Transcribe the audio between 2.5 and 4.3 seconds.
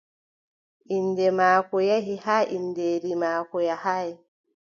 inndeeri maako yahaay.